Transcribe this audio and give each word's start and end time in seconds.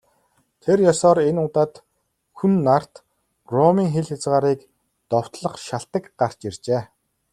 Тэр 0.61 0.77
ёсоор 0.91 1.17
энэ 1.29 1.41
удаад 1.47 1.73
Хүн 2.37 2.53
нарт 2.67 2.93
Ромын 3.53 3.89
хил 3.93 4.07
хязгаарыг 4.09 4.59
довтлох 5.11 5.55
шалтаг 5.67 6.03
гарч 6.19 6.39
иржээ. 6.47 6.81